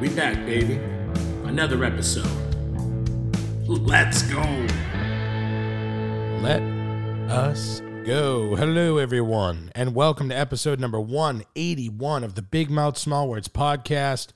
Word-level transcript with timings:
We 0.00 0.08
back, 0.10 0.36
baby. 0.46 0.74
Another 1.44 1.82
episode. 1.82 2.24
Let's 3.66 4.22
go. 4.22 4.40
Let 6.40 6.62
us 7.28 7.80
go. 8.06 8.54
Hello, 8.54 8.98
everyone, 8.98 9.72
and 9.74 9.96
welcome 9.96 10.28
to 10.28 10.38
episode 10.38 10.78
number 10.78 11.00
181 11.00 12.22
of 12.22 12.36
the 12.36 12.42
Big 12.42 12.70
Mouth 12.70 12.96
Small 12.96 13.28
Words 13.28 13.48
podcast. 13.48 14.28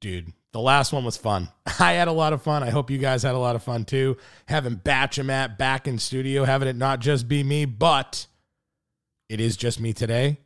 Dude, 0.00 0.32
the 0.52 0.60
last 0.60 0.90
one 0.90 1.04
was 1.04 1.18
fun. 1.18 1.50
I 1.78 1.92
had 1.92 2.08
a 2.08 2.12
lot 2.12 2.32
of 2.32 2.40
fun. 2.40 2.62
I 2.62 2.70
hope 2.70 2.90
you 2.90 2.96
guys 2.96 3.22
had 3.22 3.34
a 3.34 3.38
lot 3.38 3.56
of 3.56 3.62
fun 3.62 3.84
too. 3.84 4.16
Having 4.46 4.76
Batchamat 4.76 5.58
back 5.58 5.86
in 5.86 5.98
studio, 5.98 6.44
having 6.44 6.66
it 6.66 6.76
not 6.76 7.00
just 7.00 7.28
be 7.28 7.44
me, 7.44 7.66
but 7.66 8.26
it 9.28 9.38
is 9.38 9.58
just 9.58 9.80
me 9.80 9.92
today. 9.92 10.38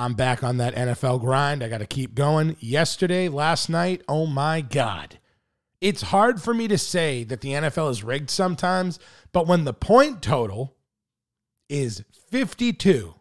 I'm 0.00 0.14
back 0.14 0.42
on 0.42 0.56
that 0.56 0.74
NFL 0.74 1.20
grind. 1.20 1.62
I 1.62 1.68
got 1.68 1.78
to 1.78 1.86
keep 1.86 2.14
going. 2.14 2.56
Yesterday, 2.58 3.28
last 3.28 3.68
night, 3.68 4.00
oh 4.08 4.24
my 4.26 4.62
God. 4.62 5.18
It's 5.78 6.00
hard 6.00 6.40
for 6.40 6.54
me 6.54 6.68
to 6.68 6.78
say 6.78 7.22
that 7.24 7.42
the 7.42 7.50
NFL 7.50 7.90
is 7.90 8.02
rigged 8.02 8.30
sometimes, 8.30 8.98
but 9.30 9.46
when 9.46 9.64
the 9.64 9.74
point 9.74 10.22
total 10.22 10.74
is 11.68 12.02
52 12.30 13.14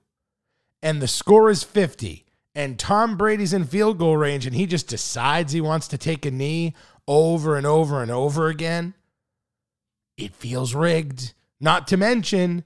and 0.82 1.02
the 1.02 1.08
score 1.10 1.50
is 1.50 1.64
50 1.64 2.26
and 2.56 2.80
Tom 2.80 3.18
Brady's 3.18 3.52
in 3.52 3.66
field 3.66 3.98
goal 3.98 4.16
range 4.16 4.46
and 4.46 4.56
he 4.56 4.66
just 4.66 4.88
decides 4.88 5.52
he 5.52 5.60
wants 5.60 5.90
to 5.90 5.98
take 5.98 6.26
a 6.26 6.32
knee 6.32 6.74
over 7.10 7.58
and 7.58 7.66
over 7.66 8.02
and 8.02 8.10
over 8.10 8.48
again, 8.48 8.94
it 10.16 10.34
feels 10.34 10.74
rigged. 10.74 11.34
Not 11.60 11.90
to 11.90 11.98
mention, 11.98 12.64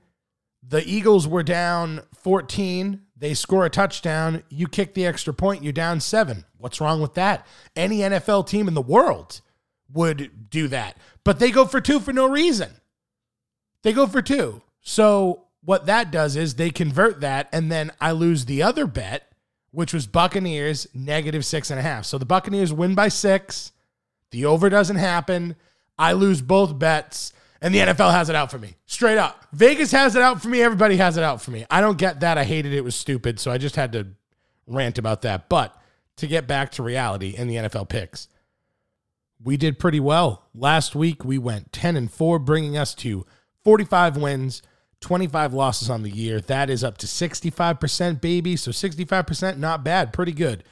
the 0.61 0.87
Eagles 0.87 1.27
were 1.27 1.41
down 1.41 2.01
14. 2.13 3.01
They 3.23 3.33
score 3.33 3.65
a 3.65 3.69
touchdown. 3.69 4.43
You 4.49 4.67
kick 4.67 4.95
the 4.95 5.05
extra 5.05 5.33
point, 5.33 5.63
you're 5.63 5.71
down 5.71 6.01
seven. 6.01 6.43
What's 6.57 6.81
wrong 6.81 6.99
with 6.99 7.13
that? 7.13 7.47
Any 7.73 7.99
NFL 7.99 8.47
team 8.47 8.67
in 8.67 8.73
the 8.73 8.81
world 8.81 9.39
would 9.93 10.49
do 10.49 10.67
that, 10.67 10.97
but 11.23 11.39
they 11.39 11.49
go 11.49 11.63
for 11.63 11.79
two 11.79 12.01
for 12.01 12.11
no 12.11 12.27
reason. 12.27 12.81
They 13.81 13.93
go 13.93 14.07
for 14.07 14.21
two. 14.21 14.61
So, 14.81 15.45
what 15.63 15.85
that 15.85 16.11
does 16.11 16.35
is 16.35 16.55
they 16.55 16.69
convert 16.69 17.21
that, 17.21 17.47
and 17.53 17.71
then 17.71 17.93
I 18.01 18.11
lose 18.11 18.43
the 18.43 18.61
other 18.61 18.85
bet, 18.85 19.31
which 19.71 19.93
was 19.93 20.05
Buccaneers 20.05 20.85
negative 20.93 21.45
six 21.45 21.71
and 21.71 21.79
a 21.79 21.83
half. 21.83 22.03
So, 22.03 22.17
the 22.17 22.25
Buccaneers 22.25 22.73
win 22.73 22.93
by 22.93 23.07
six. 23.07 23.71
The 24.31 24.43
over 24.43 24.69
doesn't 24.69 24.97
happen. 24.97 25.55
I 25.97 26.11
lose 26.11 26.41
both 26.41 26.77
bets, 26.77 27.31
and 27.63 27.73
the 27.73 27.79
NFL 27.79 28.11
has 28.11 28.29
it 28.29 28.35
out 28.35 28.51
for 28.51 28.59
me. 28.59 28.75
Straight 28.85 29.17
up. 29.17 29.47
Vegas 29.53 29.91
has 29.93 30.17
it 30.17 30.21
out 30.21 30.41
for 30.41 30.49
me. 30.49 30.61
Everybody 30.61 30.97
has 30.97 31.15
it 31.15 31.23
out 31.23 31.41
for 31.41 31.51
me. 31.51 31.65
I 31.71 31.79
don't 31.79 31.97
get 31.97 32.19
that. 32.19 32.37
I 32.37 32.43
hated 32.43 32.73
it. 32.73 32.77
It 32.77 32.83
was 32.83 32.93
stupid. 32.93 33.39
So 33.39 33.51
I 33.51 33.57
just 33.57 33.77
had 33.77 33.93
to 33.93 34.07
rant 34.67 34.97
about 34.97 35.21
that. 35.21 35.47
But 35.47 35.73
to 36.17 36.27
get 36.27 36.45
back 36.45 36.73
to 36.73 36.83
reality 36.83 37.29
in 37.29 37.47
the 37.47 37.55
NFL 37.55 37.87
picks, 37.87 38.27
we 39.41 39.55
did 39.55 39.79
pretty 39.79 40.01
well. 40.01 40.49
Last 40.53 40.93
week, 40.93 41.23
we 41.23 41.37
went 41.37 41.71
10 41.71 41.95
and 41.95 42.11
4, 42.11 42.37
bringing 42.37 42.77
us 42.77 42.93
to 42.95 43.25
45 43.63 44.17
wins, 44.17 44.61
25 44.99 45.53
losses 45.53 45.89
on 45.89 46.03
the 46.03 46.09
year. 46.09 46.41
That 46.41 46.69
is 46.69 46.83
up 46.83 46.97
to 46.97 47.07
65%, 47.07 48.19
baby. 48.19 48.57
So 48.57 48.71
65%, 48.71 49.57
not 49.57 49.85
bad. 49.85 50.11
Pretty 50.11 50.33
good. 50.33 50.65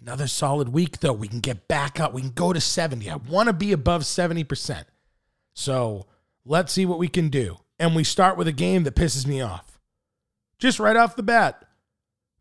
Another 0.00 0.26
solid 0.26 0.70
week, 0.70 0.98
though. 0.98 1.12
We 1.12 1.28
can 1.28 1.38
get 1.38 1.68
back 1.68 2.00
up. 2.00 2.12
We 2.12 2.22
can 2.22 2.30
go 2.30 2.52
to 2.52 2.60
70. 2.60 3.08
I 3.08 3.14
want 3.14 3.46
to 3.46 3.52
be 3.52 3.70
above 3.70 4.02
70%. 4.02 4.86
So 5.54 6.06
let's 6.44 6.72
see 6.72 6.86
what 6.86 6.98
we 6.98 7.08
can 7.08 7.28
do. 7.28 7.58
And 7.78 7.94
we 7.94 8.04
start 8.04 8.36
with 8.36 8.48
a 8.48 8.52
game 8.52 8.84
that 8.84 8.94
pisses 8.94 9.26
me 9.26 9.40
off. 9.40 9.80
Just 10.58 10.78
right 10.78 10.96
off 10.96 11.16
the 11.16 11.22
bat. 11.22 11.64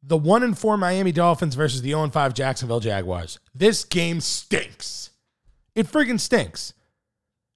The 0.03 0.17
1 0.17 0.43
and 0.43 0.57
4 0.57 0.77
Miami 0.77 1.11
Dolphins 1.11 1.55
versus 1.55 1.81
the 1.81 1.89
0 1.89 2.03
and 2.03 2.13
5 2.13 2.33
Jacksonville 2.33 2.79
Jaguars. 2.79 3.39
This 3.53 3.83
game 3.83 4.19
stinks. 4.19 5.11
It 5.75 5.87
friggin' 5.87 6.19
stinks. 6.19 6.73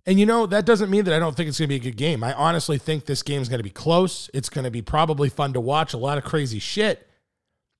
And 0.05 0.19
you 0.19 0.25
know, 0.25 0.45
that 0.45 0.65
doesn't 0.65 0.91
mean 0.91 1.05
that 1.05 1.13
I 1.15 1.19
don't 1.19 1.35
think 1.35 1.49
it's 1.49 1.57
going 1.57 1.67
to 1.67 1.79
be 1.79 1.87
a 1.87 1.91
good 1.91 1.97
game. 1.97 2.23
I 2.23 2.33
honestly 2.33 2.77
think 2.77 3.05
this 3.05 3.23
game's 3.23 3.49
going 3.49 3.59
to 3.59 3.63
be 3.63 3.71
close. 3.71 4.29
It's 4.33 4.49
going 4.49 4.65
to 4.65 4.71
be 4.71 4.83
probably 4.83 5.29
fun 5.29 5.53
to 5.53 5.59
watch, 5.59 5.93
a 5.93 5.97
lot 5.97 6.17
of 6.19 6.23
crazy 6.23 6.59
shit. 6.59 7.07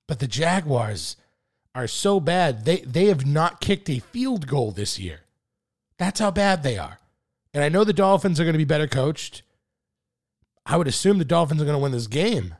But 0.08 0.18
the 0.18 0.26
Jaguars 0.26 1.16
are 1.74 1.86
so 1.86 2.18
bad. 2.18 2.64
They 2.64 2.78
they 2.78 3.06
have 3.06 3.26
not 3.26 3.60
kicked 3.60 3.88
a 3.90 4.00
field 4.00 4.46
goal 4.46 4.72
this 4.72 4.98
year. 4.98 5.20
That's 5.98 6.20
how 6.20 6.30
bad 6.30 6.62
they 6.62 6.78
are. 6.78 6.98
And 7.54 7.64
I 7.64 7.68
know 7.68 7.84
the 7.84 7.92
Dolphins 7.92 8.38
are 8.38 8.44
going 8.44 8.54
to 8.54 8.58
be 8.58 8.64
better 8.64 8.86
coached. 8.86 9.42
I 10.66 10.76
would 10.76 10.88
assume 10.88 11.18
the 11.18 11.24
Dolphins 11.24 11.62
are 11.62 11.64
going 11.64 11.76
to 11.76 11.82
win 11.82 11.92
this 11.92 12.06
game. 12.06 12.54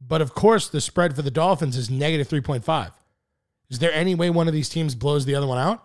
But 0.00 0.22
of 0.22 0.34
course, 0.34 0.68
the 0.68 0.80
spread 0.80 1.16
for 1.16 1.22
the 1.22 1.30
Dolphins 1.30 1.76
is 1.76 1.90
negative 1.90 2.28
3.5. 2.28 2.92
Is 3.68 3.78
there 3.78 3.92
any 3.92 4.14
way 4.14 4.30
one 4.30 4.46
of 4.46 4.54
these 4.54 4.68
teams 4.68 4.94
blows 4.94 5.24
the 5.24 5.34
other 5.34 5.46
one 5.46 5.58
out? 5.58 5.84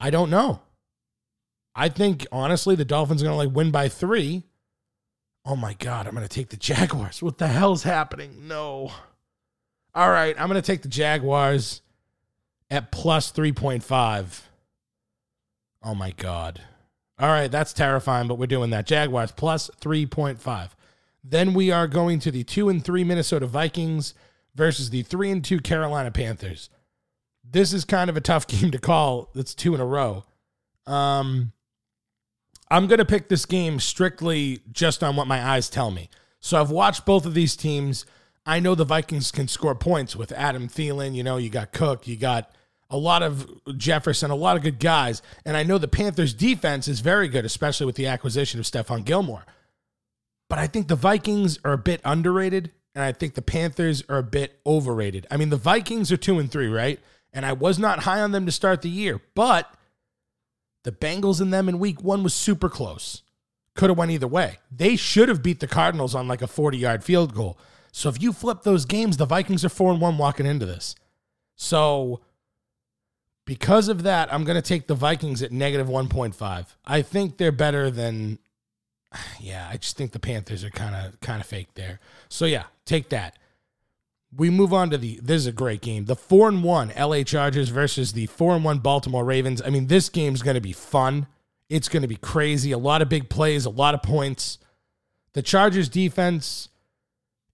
I 0.00 0.10
don't 0.10 0.30
know. 0.30 0.62
I 1.74 1.88
think 1.88 2.26
honestly 2.32 2.74
the 2.74 2.84
Dolphins 2.84 3.22
are 3.22 3.26
going 3.26 3.34
to 3.34 3.46
like 3.46 3.54
win 3.54 3.70
by 3.70 3.88
3. 3.88 4.42
Oh 5.44 5.56
my 5.56 5.74
god, 5.74 6.06
I'm 6.06 6.14
going 6.14 6.26
to 6.26 6.34
take 6.34 6.48
the 6.48 6.56
Jaguars. 6.56 7.22
What 7.22 7.38
the 7.38 7.48
hell's 7.48 7.82
happening? 7.82 8.48
No. 8.48 8.92
All 9.94 10.10
right, 10.10 10.38
I'm 10.38 10.48
going 10.48 10.60
to 10.60 10.66
take 10.66 10.82
the 10.82 10.88
Jaguars 10.88 11.82
at 12.70 12.90
plus 12.90 13.32
3.5. 13.32 14.40
Oh 15.82 15.94
my 15.94 16.10
god. 16.12 16.62
All 17.18 17.28
right, 17.28 17.50
that's 17.50 17.72
terrifying, 17.72 18.28
but 18.28 18.38
we're 18.38 18.46
doing 18.46 18.70
that. 18.70 18.86
Jaguars 18.86 19.32
plus 19.32 19.70
3.5. 19.80 20.70
Then 21.24 21.52
we 21.52 21.70
are 21.70 21.88
going 21.88 22.20
to 22.20 22.30
the 22.30 22.44
2 22.44 22.68
and 22.68 22.84
3 22.84 23.04
Minnesota 23.04 23.46
Vikings 23.46 24.14
versus 24.54 24.90
the 24.90 25.02
3 25.02 25.30
and 25.30 25.44
2 25.44 25.60
Carolina 25.60 26.10
Panthers. 26.10 26.70
This 27.44 27.72
is 27.72 27.84
kind 27.84 28.08
of 28.08 28.16
a 28.16 28.20
tough 28.20 28.46
game 28.48 28.70
to 28.70 28.78
call. 28.78 29.30
It's 29.34 29.54
two 29.54 29.74
in 29.74 29.80
a 29.80 29.86
row. 29.86 30.24
Um 30.86 31.52
I'm 32.70 32.86
going 32.86 32.98
to 32.98 33.04
pick 33.04 33.28
this 33.28 33.46
game 33.46 33.80
strictly 33.80 34.60
just 34.70 35.02
on 35.02 35.16
what 35.16 35.26
my 35.26 35.42
eyes 35.42 35.70
tell 35.70 35.90
me. 35.90 36.10
So 36.40 36.60
I've 36.60 36.70
watched 36.70 37.06
both 37.06 37.24
of 37.24 37.34
these 37.34 37.56
teams. 37.56 38.04
I 38.44 38.60
know 38.60 38.74
the 38.74 38.84
Vikings 38.84 39.30
can 39.30 39.48
score 39.48 39.74
points 39.74 40.14
with 40.14 40.32
Adam 40.32 40.68
Thielen. 40.68 41.14
You 41.14 41.22
know, 41.22 41.38
you 41.38 41.50
got 41.50 41.72
Cook, 41.72 42.06
you 42.06 42.16
got 42.16 42.50
a 42.90 42.96
lot 42.96 43.22
of 43.22 43.46
Jefferson, 43.76 44.30
a 44.30 44.36
lot 44.36 44.56
of 44.56 44.62
good 44.62 44.78
guys. 44.78 45.22
And 45.44 45.56
I 45.56 45.62
know 45.62 45.78
the 45.78 45.88
Panthers' 45.88 46.34
defense 46.34 46.88
is 46.88 47.00
very 47.00 47.28
good, 47.28 47.44
especially 47.44 47.86
with 47.86 47.96
the 47.96 48.06
acquisition 48.06 48.58
of 48.58 48.66
Stephon 48.66 49.04
Gilmore. 49.04 49.44
But 50.48 50.58
I 50.58 50.66
think 50.66 50.88
the 50.88 50.96
Vikings 50.96 51.58
are 51.64 51.74
a 51.74 51.78
bit 51.78 52.00
underrated, 52.04 52.72
and 52.94 53.04
I 53.04 53.12
think 53.12 53.34
the 53.34 53.42
Panthers 53.42 54.02
are 54.08 54.18
a 54.18 54.22
bit 54.22 54.58
overrated. 54.66 55.26
I 55.30 55.36
mean, 55.36 55.50
the 55.50 55.56
Vikings 55.56 56.10
are 56.10 56.16
two 56.16 56.38
and 56.38 56.50
three, 56.50 56.68
right? 56.68 56.98
And 57.32 57.44
I 57.44 57.52
was 57.52 57.78
not 57.78 58.00
high 58.00 58.20
on 58.20 58.32
them 58.32 58.46
to 58.46 58.52
start 58.52 58.80
the 58.80 58.88
year, 58.88 59.20
but 59.34 59.70
the 60.84 60.92
Bengals 60.92 61.40
and 61.40 61.52
them 61.52 61.68
in 61.68 61.78
week 61.78 62.02
one 62.02 62.22
was 62.22 62.32
super 62.32 62.70
close. 62.70 63.22
Could 63.74 63.90
have 63.90 63.98
went 63.98 64.10
either 64.10 64.26
way. 64.26 64.58
They 64.74 64.96
should 64.96 65.28
have 65.28 65.42
beat 65.42 65.60
the 65.60 65.66
Cardinals 65.66 66.14
on 66.14 66.26
like 66.26 66.40
a 66.40 66.46
40 66.46 66.78
yard 66.78 67.04
field 67.04 67.34
goal. 67.34 67.58
So 67.92 68.08
if 68.08 68.20
you 68.22 68.32
flip 68.32 68.62
those 68.62 68.86
games, 68.86 69.18
the 69.18 69.26
Vikings 69.26 69.64
are 69.64 69.68
four 69.68 69.92
and 69.92 70.00
one 70.00 70.18
walking 70.18 70.46
into 70.46 70.66
this. 70.66 70.94
So 71.54 72.20
because 73.48 73.88
of 73.88 74.02
that, 74.02 74.30
I'm 74.30 74.44
going 74.44 74.56
to 74.56 74.62
take 74.62 74.88
the 74.88 74.94
Vikings 74.94 75.42
at 75.42 75.50
negative 75.50 75.86
1.5. 75.86 76.66
I 76.84 77.00
think 77.00 77.38
they're 77.38 77.50
better 77.50 77.90
than 77.90 78.38
yeah, 79.40 79.66
I 79.72 79.78
just 79.78 79.96
think 79.96 80.12
the 80.12 80.18
Panthers 80.18 80.64
are 80.64 80.70
kind 80.70 80.94
of 80.94 81.18
kind 81.20 81.40
of 81.40 81.46
fake 81.46 81.68
there. 81.72 81.98
So 82.28 82.44
yeah, 82.44 82.64
take 82.84 83.08
that. 83.08 83.38
We 84.36 84.50
move 84.50 84.74
on 84.74 84.90
to 84.90 84.98
the 84.98 85.18
this 85.22 85.36
is 85.36 85.46
a 85.46 85.52
great 85.52 85.80
game. 85.80 86.04
The 86.04 86.14
4 86.14 86.50
and 86.50 86.62
1 86.62 86.92
LA 86.94 87.22
Chargers 87.22 87.70
versus 87.70 88.12
the 88.12 88.26
4 88.26 88.56
and 88.56 88.64
1 88.64 88.80
Baltimore 88.80 89.24
Ravens. 89.24 89.62
I 89.64 89.70
mean, 89.70 89.86
this 89.86 90.10
game's 90.10 90.42
going 90.42 90.56
to 90.56 90.60
be 90.60 90.74
fun. 90.74 91.26
It's 91.70 91.88
going 91.88 92.02
to 92.02 92.08
be 92.08 92.16
crazy. 92.16 92.72
A 92.72 92.78
lot 92.78 93.00
of 93.00 93.08
big 93.08 93.30
plays, 93.30 93.64
a 93.64 93.70
lot 93.70 93.94
of 93.94 94.02
points. 94.02 94.58
The 95.32 95.40
Chargers 95.40 95.88
defense 95.88 96.68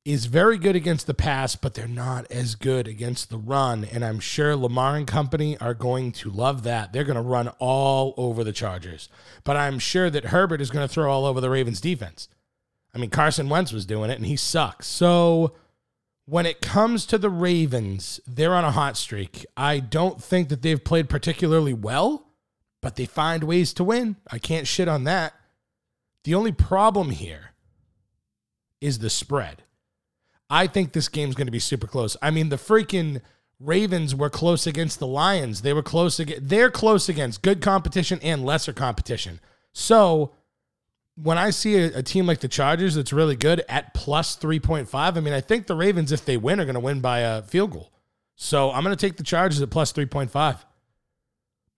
is 0.04 0.26
very 0.26 0.58
good 0.58 0.76
against 0.76 1.06
the 1.06 1.14
pass, 1.14 1.56
but 1.56 1.72
they're 1.72 1.88
not 1.88 2.30
as 2.30 2.54
good 2.56 2.86
against 2.86 3.30
the 3.30 3.38
run. 3.38 3.84
And 3.84 4.04
I'm 4.04 4.20
sure 4.20 4.54
Lamar 4.54 4.96
and 4.96 5.06
company 5.06 5.56
are 5.58 5.72
going 5.72 6.12
to 6.12 6.28
love 6.30 6.62
that. 6.64 6.92
They're 6.92 7.04
going 7.04 7.16
to 7.16 7.22
run 7.22 7.48
all 7.58 8.12
over 8.18 8.44
the 8.44 8.52
Chargers. 8.52 9.08
But 9.44 9.56
I'm 9.56 9.78
sure 9.78 10.10
that 10.10 10.26
Herbert 10.26 10.60
is 10.60 10.70
going 10.70 10.86
to 10.86 10.92
throw 10.92 11.10
all 11.10 11.24
over 11.24 11.40
the 11.40 11.48
Ravens 11.48 11.80
defense. 11.80 12.28
I 12.94 12.98
mean, 12.98 13.08
Carson 13.08 13.48
Wentz 13.48 13.72
was 13.72 13.86
doing 13.86 14.10
it 14.10 14.18
and 14.18 14.26
he 14.26 14.36
sucks. 14.36 14.86
So 14.86 15.54
When 16.26 16.46
it 16.46 16.62
comes 16.62 17.04
to 17.06 17.18
the 17.18 17.28
Ravens, 17.28 18.18
they're 18.26 18.54
on 18.54 18.64
a 18.64 18.70
hot 18.70 18.96
streak. 18.96 19.44
I 19.56 19.78
don't 19.78 20.22
think 20.22 20.48
that 20.48 20.62
they've 20.62 20.82
played 20.82 21.10
particularly 21.10 21.74
well, 21.74 22.28
but 22.80 22.96
they 22.96 23.04
find 23.04 23.44
ways 23.44 23.74
to 23.74 23.84
win. 23.84 24.16
I 24.30 24.38
can't 24.38 24.66
shit 24.66 24.88
on 24.88 25.04
that. 25.04 25.34
The 26.24 26.34
only 26.34 26.52
problem 26.52 27.10
here 27.10 27.52
is 28.80 29.00
the 29.00 29.10
spread. 29.10 29.64
I 30.50 30.66
think 30.66 30.92
this 30.92 31.08
game's 31.08 31.34
going 31.34 31.46
to 31.46 31.52
be 31.52 31.58
super 31.58 31.86
close. 31.86 32.16
I 32.22 32.30
mean, 32.30 32.48
the 32.48 32.56
freaking 32.56 33.20
Ravens 33.60 34.14
were 34.14 34.30
close 34.30 34.66
against 34.66 34.98
the 34.98 35.06
Lions. 35.06 35.62
They 35.62 35.72
were 35.72 35.82
close 35.82 36.20
against 36.20 36.48
they're 36.48 36.70
close 36.70 37.08
against 37.08 37.42
good 37.42 37.62
competition 37.62 38.18
and 38.22 38.44
lesser 38.44 38.72
competition. 38.72 39.40
So, 39.72 40.32
when 41.16 41.38
I 41.38 41.50
see 41.50 41.76
a, 41.76 41.98
a, 41.98 42.02
team 42.02 42.26
like 42.26 42.40
the 42.40 42.48
Chargers 42.48 42.96
that's 42.96 43.12
really 43.12 43.36
good 43.36 43.64
at 43.68 43.94
plus 43.94 44.36
3.5, 44.36 44.88
I 44.94 45.20
mean, 45.20 45.32
I 45.32 45.40
think 45.40 45.66
the 45.66 45.76
Ravens, 45.76 46.10
if 46.10 46.24
they 46.24 46.36
win, 46.36 46.60
are 46.60 46.64
going 46.64 46.74
to 46.74 46.80
win 46.80 47.00
by 47.00 47.20
a 47.20 47.42
field 47.42 47.70
goal. 47.70 47.92
So 48.36 48.72
I'm 48.72 48.82
going 48.82 48.96
to 48.96 49.06
take 49.06 49.16
the 49.16 49.22
Chargers 49.22 49.62
at 49.62 49.70
plus 49.70 49.92
3.5. 49.92 50.58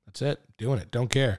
That's 0.06 0.22
it. 0.22 0.40
Doing 0.56 0.78
it. 0.78 0.90
Don't 0.90 1.10
care. 1.10 1.38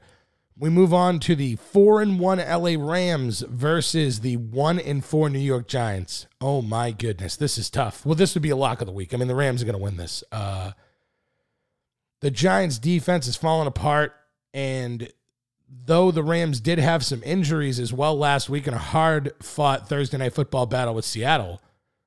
We 0.60 0.70
move 0.70 0.92
on 0.92 1.20
to 1.20 1.36
the 1.36 1.56
4 1.58 2.02
and 2.02 2.20
1 2.20 2.40
LA 2.40 2.76
Rams 2.78 3.42
versus 3.42 4.22
the 4.22 4.38
1 4.38 4.80
and 4.80 5.06
4 5.06 5.30
New 5.30 5.38
York 5.38 5.68
Giants. 5.68 6.26
Oh 6.42 6.64
my 6.64 6.92
goodness. 6.92 7.36
This 7.36 7.60
is 7.60 7.70
tough. 7.70 8.04
Well, 8.04 8.16
this 8.16 8.34
would 8.34 8.42
be 8.42 8.50
a 8.50 8.56
lock 8.56 8.82
of 8.82 8.88
the 8.88 8.94
week. 8.94 9.14
I 9.14 9.18
mean, 9.18 9.28
the 9.28 9.36
Rams 9.36 9.62
are 9.62 9.66
going 9.66 9.78
to 9.78 9.84
win 9.84 9.98
this. 9.98 10.24
Uh, 10.32 10.72
the 12.22 12.32
Giants 12.32 12.80
defense 12.80 13.28
is 13.28 13.36
falling 13.36 13.68
apart 13.68 14.16
and 14.52 15.12
though 15.86 16.10
the 16.10 16.24
Rams 16.24 16.60
did 16.60 16.80
have 16.80 17.06
some 17.06 17.22
injuries 17.24 17.80
as 17.80 17.94
well 17.94 18.18
last 18.18 18.50
week 18.50 18.68
in 18.68 18.74
a 18.74 18.80
hard 18.80 19.34
fought 19.42 19.88
Thursday 19.88 20.18
night 20.18 20.34
football 20.34 20.66
battle 20.66 20.96
with 20.96 21.06
Seattle, 21.06 21.62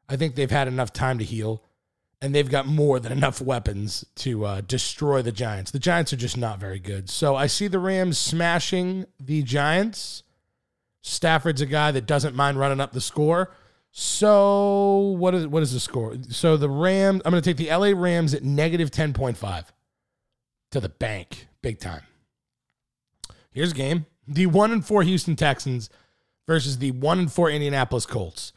I 0.09 0.17
think 0.17 0.35
they've 0.35 0.51
had 0.51 0.67
enough 0.67 0.93
time 0.93 1.19
to 1.19 1.25
heal 1.25 1.63
and 2.23 2.35
they've 2.35 2.51
got 2.51 2.67
more 2.67 3.01
than 3.01 3.13
enough 3.13 3.41
weapons 3.41 4.05
to 4.17 4.45
uh, 4.45 4.61
destroy 4.61 5.23
the 5.23 5.33
Giants. 5.33 5.71
The 5.71 5.79
Giants 5.79 6.13
are 6.13 6.17
just 6.17 6.37
not 6.37 6.59
very 6.59 6.79
good. 6.79 7.09
So 7.09 7.35
I 7.37 7.47
see 7.47 7.69
the 7.69 7.79
Rams 7.79 8.19
smashing 8.19 9.07
the 9.19 9.43
Giants. 9.43 10.23
Stafford's 11.03 11.63
a 11.63 11.67
guy 11.67 11.91
that 11.93 12.07
doesn't 12.07 12.35
mind 12.35 12.59
running 12.59 12.81
up 12.81 12.93
the 12.93 13.01
score. 13.01 13.51
So 13.93 15.17
what 15.19 15.35
is 15.35 15.47
what 15.47 15.63
is 15.63 15.73
the 15.73 15.81
score? 15.81 16.17
So 16.29 16.57
the 16.57 16.69
Rams, 16.69 17.23
I'm 17.25 17.33
going 17.33 17.43
to 17.43 17.55
take 17.55 17.57
the 17.57 17.75
LA 17.75 17.93
Rams 17.99 18.35
at 18.35 18.45
negative 18.45 18.91
10.5 18.91 19.65
to 20.71 20.81
the 20.81 20.89
bank, 20.89 21.49
big 21.63 21.81
time. 21.81 22.03
Here's 23.51 23.73
a 23.73 23.75
game. 23.75 24.07
The 24.29 24.47
1 24.47 24.71
and 24.71 24.87
4 24.87 25.03
Houston 25.03 25.35
Texans 25.35 25.91
versus 26.47 26.79
the 26.79 26.93
1 26.93 27.19
and 27.19 27.33
4 27.33 27.51
Indianapolis 27.51 28.07
Colts. 28.07 28.53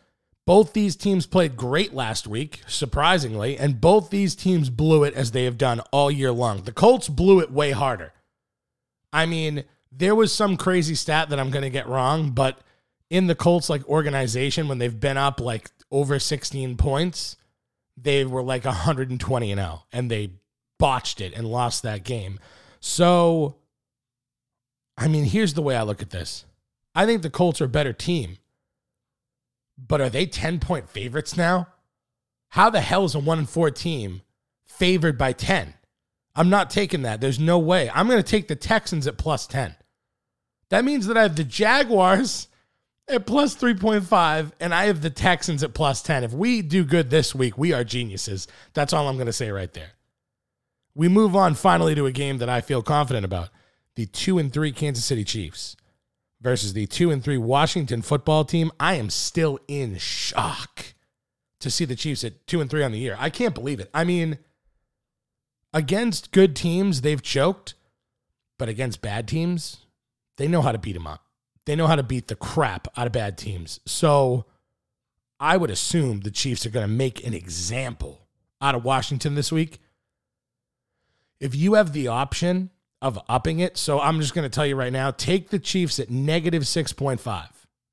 Both 0.45 0.73
these 0.73 0.95
teams 0.95 1.25
played 1.25 1.55
great 1.55 1.93
last 1.93 2.27
week, 2.27 2.61
surprisingly, 2.67 3.57
and 3.57 3.79
both 3.79 4.09
these 4.09 4.35
teams 4.35 4.69
blew 4.69 5.03
it 5.03 5.13
as 5.13 5.31
they 5.31 5.45
have 5.45 5.57
done 5.57 5.79
all 5.91 6.11
year 6.11 6.31
long. 6.31 6.63
The 6.63 6.73
Colts 6.73 7.07
blew 7.07 7.39
it 7.39 7.51
way 7.51 7.71
harder. 7.71 8.11
I 9.13 9.25
mean, 9.25 9.63
there 9.91 10.15
was 10.15 10.33
some 10.33 10.57
crazy 10.57 10.95
stat 10.95 11.29
that 11.29 11.39
I'm 11.39 11.51
going 11.51 11.63
to 11.63 11.69
get 11.69 11.87
wrong, 11.87 12.31
but 12.31 12.59
in 13.09 13.27
the 13.27 13.35
Colts 13.35 13.69
like 13.69 13.87
organization 13.87 14.67
when 14.67 14.79
they've 14.79 14.99
been 14.99 15.17
up 15.17 15.39
like 15.39 15.69
over 15.91 16.19
16 16.19 16.75
points, 16.75 17.37
they 17.95 18.25
were 18.25 18.43
like 18.43 18.65
120 18.65 19.51
and 19.51 19.59
0 19.59 19.83
and 19.93 20.11
they 20.11 20.31
botched 20.79 21.21
it 21.21 21.33
and 21.33 21.47
lost 21.47 21.83
that 21.83 22.03
game. 22.03 22.39
So 22.79 23.55
I 24.97 25.07
mean, 25.07 25.25
here's 25.25 25.53
the 25.53 25.61
way 25.61 25.75
I 25.75 25.83
look 25.83 26.01
at 26.01 26.09
this. 26.09 26.45
I 26.95 27.05
think 27.05 27.21
the 27.21 27.29
Colts 27.29 27.61
are 27.61 27.65
a 27.65 27.69
better 27.69 27.93
team. 27.93 28.37
But 29.77 30.01
are 30.01 30.09
they 30.09 30.25
10 30.25 30.59
point 30.59 30.89
favorites 30.89 31.35
now? 31.35 31.67
How 32.49 32.69
the 32.69 32.81
hell 32.81 33.05
is 33.05 33.15
a 33.15 33.19
1 33.19 33.39
and 33.39 33.49
4 33.49 33.71
team 33.71 34.21
favored 34.65 35.17
by 35.17 35.33
10? 35.33 35.73
I'm 36.35 36.49
not 36.49 36.69
taking 36.69 37.03
that. 37.03 37.21
There's 37.21 37.39
no 37.39 37.59
way. 37.59 37.89
I'm 37.93 38.07
going 38.07 38.21
to 38.21 38.29
take 38.29 38.47
the 38.47 38.55
Texans 38.55 39.07
at 39.07 39.17
plus 39.17 39.47
10. 39.47 39.75
That 40.69 40.85
means 40.85 41.07
that 41.07 41.17
I 41.17 41.23
have 41.23 41.35
the 41.35 41.43
Jaguars 41.43 42.47
at 43.07 43.25
plus 43.25 43.55
3.5 43.55 44.51
and 44.59 44.73
I 44.73 44.85
have 44.85 45.01
the 45.01 45.09
Texans 45.09 45.63
at 45.63 45.73
plus 45.73 46.01
10. 46.01 46.23
If 46.23 46.33
we 46.33 46.61
do 46.61 46.83
good 46.83 47.09
this 47.09 47.35
week, 47.35 47.57
we 47.57 47.73
are 47.73 47.83
geniuses. 47.83 48.47
That's 48.73 48.93
all 48.93 49.07
I'm 49.07 49.15
going 49.15 49.27
to 49.27 49.33
say 49.33 49.51
right 49.51 49.71
there. 49.73 49.91
We 50.95 51.07
move 51.07 51.35
on 51.35 51.55
finally 51.55 51.95
to 51.95 52.05
a 52.05 52.11
game 52.11 52.37
that 52.37 52.49
I 52.49 52.61
feel 52.61 52.81
confident 52.81 53.25
about 53.25 53.49
the 53.95 54.05
2 54.05 54.39
and 54.39 54.51
3 54.51 54.71
Kansas 54.71 55.05
City 55.05 55.23
Chiefs 55.23 55.75
versus 56.43 56.73
the 56.73 56.85
2 56.85 57.09
and 57.09 57.23
3 57.23 57.37
Washington 57.37 58.01
football 58.01 58.43
team. 58.43 58.71
I 58.79 58.95
am 58.95 59.09
still 59.09 59.57
in 59.67 59.97
shock 59.97 60.93
to 61.61 61.71
see 61.71 61.85
the 61.85 61.95
Chiefs 61.95 62.25
at 62.25 62.45
2 62.45 62.59
and 62.59 62.69
3 62.69 62.83
on 62.83 62.91
the 62.91 62.99
year. 62.99 63.15
I 63.17 63.29
can't 63.29 63.55
believe 63.55 63.79
it. 63.79 63.89
I 63.93 64.03
mean, 64.03 64.37
against 65.73 66.33
good 66.33 66.55
teams, 66.55 67.01
they've 67.01 67.21
choked, 67.21 67.75
but 68.59 68.67
against 68.67 69.01
bad 69.01 69.27
teams, 69.27 69.77
they 70.35 70.49
know 70.49 70.61
how 70.61 70.73
to 70.73 70.77
beat 70.77 70.93
them 70.93 71.07
up. 71.07 71.23
They 71.65 71.77
know 71.77 71.87
how 71.87 71.95
to 71.95 72.03
beat 72.03 72.27
the 72.27 72.35
crap 72.35 72.89
out 72.97 73.07
of 73.07 73.13
bad 73.13 73.37
teams. 73.37 73.79
So 73.85 74.45
I 75.39 75.55
would 75.55 75.71
assume 75.71 76.19
the 76.19 76.31
Chiefs 76.31 76.65
are 76.65 76.69
going 76.69 76.87
to 76.87 76.93
make 76.93 77.25
an 77.25 77.33
example 77.33 78.27
out 78.61 78.75
of 78.75 78.83
Washington 78.83 79.35
this 79.35 79.51
week. 79.51 79.79
If 81.39 81.55
you 81.55 81.75
have 81.75 81.93
the 81.93 82.09
option 82.09 82.69
of 83.03 83.19
upping 83.27 83.59
it. 83.59 83.77
So 83.77 83.99
I'm 83.99 84.21
just 84.21 84.33
going 84.33 84.49
to 84.49 84.53
tell 84.53 84.65
you 84.65 84.75
right 84.75 84.91
now 84.91 85.11
take 85.11 85.49
the 85.49 85.59
Chiefs 85.59 85.99
at 85.99 86.09
negative 86.09 86.63
6.5 86.63 87.49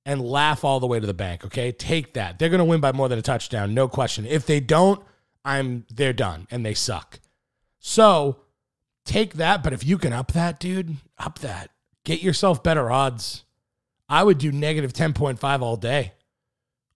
and 0.07 0.23
laugh 0.23 0.65
all 0.65 0.81
the 0.81 0.87
way 0.87 1.01
to 1.01 1.07
the 1.07 1.13
bank, 1.13 1.45
okay? 1.45 1.73
Take 1.73 2.15
that. 2.15 2.39
They're 2.39 2.49
going 2.49 2.61
to 2.61 2.65
win 2.65 2.81
by 2.81 2.93
more 2.93 3.09
than 3.09 3.19
a 3.19 3.23
touchdown, 3.23 3.75
no 3.75 3.89
question. 3.89 4.25
If 4.25 4.47
they 4.47 4.61
don't, 4.61 5.03
I'm 5.45 5.85
they're 5.93 6.13
done 6.13 6.47
and 6.51 6.65
they 6.65 6.75
suck. 6.75 7.19
So, 7.81 8.41
take 9.05 9.35
that, 9.35 9.63
but 9.63 9.73
if 9.73 9.85
you 9.85 9.99
can 9.99 10.13
up 10.13 10.33
that, 10.33 10.61
dude, 10.61 10.97
up 11.19 11.41
that. 11.41 11.71
Get 12.05 12.23
yourself 12.23 12.63
better 12.63 12.91
odds. 12.91 13.45
I 14.09 14.23
would 14.23 14.39
do 14.39 14.53
negative 14.53 14.93
10.5 14.93 15.61
all 15.61 15.77
day. 15.77 16.13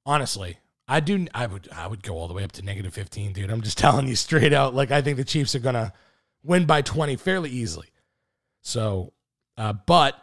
Honestly. 0.06 0.58
I 0.86 1.00
do 1.00 1.26
I 1.32 1.46
would 1.46 1.66
I 1.74 1.86
would 1.86 2.02
go 2.02 2.14
all 2.18 2.28
the 2.28 2.34
way 2.34 2.44
up 2.44 2.52
to 2.52 2.62
negative 2.62 2.92
15, 2.92 3.32
dude. 3.32 3.50
I'm 3.50 3.62
just 3.62 3.78
telling 3.84 4.06
you 4.06 4.16
straight 4.16 4.52
out 4.52 4.74
like 4.74 4.90
I 4.90 5.00
think 5.00 5.16
the 5.16 5.24
Chiefs 5.24 5.54
are 5.54 5.60
going 5.60 5.76
to 5.76 5.94
win 6.42 6.66
by 6.66 6.82
20 6.82 7.16
fairly 7.16 7.48
easily. 7.48 7.88
So, 8.64 9.12
uh, 9.56 9.74
but 9.74 10.20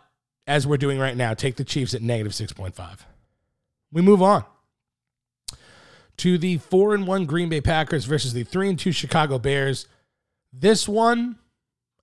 as 0.48 0.68
we're 0.68 0.78
doing 0.78 1.00
right 1.00 1.16
now, 1.16 1.34
take 1.34 1.56
the 1.56 1.64
Chiefs 1.64 1.94
at 1.94 2.02
negative 2.02 2.34
6.5. 2.34 3.00
We 3.92 4.02
move 4.02 4.22
on 4.22 4.44
to 6.18 6.38
the 6.38 6.58
4 6.58 6.96
and 6.96 7.08
1 7.08 7.26
Green 7.26 7.50
Bay 7.50 7.62
Packers 7.62 8.06
versus 8.06 8.34
the 8.34 8.44
3 8.44 8.70
and 8.70 8.80
2 8.80 8.92
Chicago 8.92 9.40
Bears. 9.40 9.88
This 10.52 10.88
one, 10.88 11.38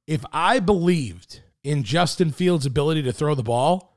if 0.06 0.24
I 0.32 0.60
believed 0.60 1.40
in 1.62 1.82
Justin 1.82 2.30
Fields' 2.30 2.66
ability 2.66 3.02
to 3.02 3.12
throw 3.12 3.34
the 3.34 3.42
ball, 3.42 3.96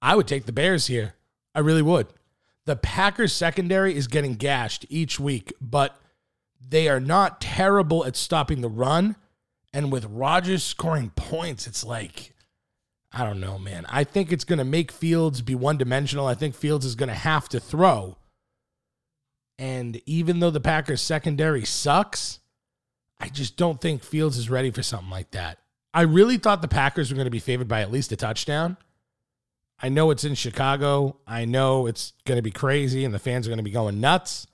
I 0.00 0.16
would 0.16 0.28
take 0.28 0.46
the 0.46 0.52
Bears 0.52 0.86
here. 0.86 1.14
I 1.54 1.60
really 1.60 1.82
would. 1.82 2.06
The 2.66 2.76
Packers 2.76 3.32
secondary 3.32 3.94
is 3.94 4.06
getting 4.06 4.34
gashed 4.34 4.86
each 4.88 5.20
week, 5.20 5.52
but 5.60 6.00
they 6.66 6.88
are 6.88 7.00
not 7.00 7.40
terrible 7.40 8.06
at 8.06 8.16
stopping 8.16 8.60
the 8.60 8.68
run. 8.68 9.16
And 9.74 9.90
with 9.90 10.04
Rodgers 10.04 10.62
scoring 10.62 11.10
points, 11.16 11.66
it's 11.66 11.82
like, 11.82 12.32
I 13.12 13.24
don't 13.24 13.40
know, 13.40 13.58
man. 13.58 13.84
I 13.88 14.04
think 14.04 14.30
it's 14.30 14.44
going 14.44 14.60
to 14.60 14.64
make 14.64 14.92
Fields 14.92 15.42
be 15.42 15.56
one 15.56 15.76
dimensional. 15.76 16.28
I 16.28 16.34
think 16.34 16.54
Fields 16.54 16.86
is 16.86 16.94
going 16.94 17.08
to 17.08 17.14
have 17.14 17.48
to 17.48 17.58
throw. 17.58 18.16
And 19.58 20.00
even 20.06 20.38
though 20.38 20.50
the 20.50 20.60
Packers 20.60 21.02
secondary 21.02 21.64
sucks, 21.64 22.38
I 23.18 23.28
just 23.28 23.56
don't 23.56 23.80
think 23.80 24.04
Fields 24.04 24.38
is 24.38 24.48
ready 24.48 24.70
for 24.70 24.84
something 24.84 25.10
like 25.10 25.32
that. 25.32 25.58
I 25.92 26.02
really 26.02 26.36
thought 26.36 26.62
the 26.62 26.68
Packers 26.68 27.10
were 27.10 27.16
going 27.16 27.26
to 27.26 27.30
be 27.30 27.40
favored 27.40 27.68
by 27.68 27.80
at 27.80 27.90
least 27.90 28.12
a 28.12 28.16
touchdown. 28.16 28.76
I 29.80 29.88
know 29.88 30.12
it's 30.12 30.24
in 30.24 30.36
Chicago. 30.36 31.16
I 31.26 31.46
know 31.46 31.88
it's 31.88 32.12
going 32.24 32.36
to 32.36 32.42
be 32.42 32.52
crazy 32.52 33.04
and 33.04 33.12
the 33.12 33.18
fans 33.18 33.46
are 33.46 33.50
going 33.50 33.58
to 33.58 33.64
be 33.64 33.72
going 33.72 34.00
nuts. 34.00 34.46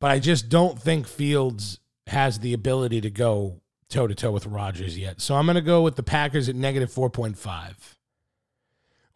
But 0.00 0.12
I 0.12 0.18
just 0.18 0.48
don't 0.48 0.80
think 0.80 1.06
Fields 1.06 1.78
has 2.06 2.38
the 2.38 2.54
ability 2.54 3.02
to 3.02 3.10
go 3.10 3.60
toe 3.94 4.06
to 4.08 4.14
toe 4.14 4.32
with 4.32 4.46
Rodgers 4.46 4.98
yet. 4.98 5.20
So 5.20 5.36
I'm 5.36 5.46
going 5.46 5.54
to 5.54 5.62
go 5.62 5.82
with 5.82 5.94
the 5.94 6.02
Packers 6.02 6.48
at 6.48 6.56
negative 6.56 6.90
4.5. 6.90 7.74